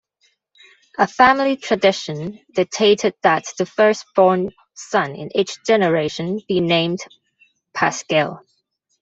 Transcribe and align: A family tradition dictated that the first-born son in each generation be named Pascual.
A 0.97 1.05
family 1.05 1.57
tradition 1.57 2.39
dictated 2.55 3.13
that 3.21 3.45
the 3.59 3.67
first-born 3.67 4.49
son 4.73 5.15
in 5.15 5.29
each 5.37 5.63
generation 5.63 6.39
be 6.47 6.59
named 6.59 7.01
Pascual. 7.75 8.41